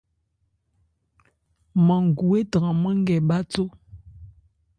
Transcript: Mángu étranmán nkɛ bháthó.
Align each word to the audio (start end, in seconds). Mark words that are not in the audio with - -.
Mángu 1.85 2.27
étranmán 2.39 2.95
nkɛ 3.01 3.15
bháthó. 3.27 3.63